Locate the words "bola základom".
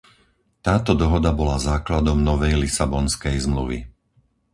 1.39-2.19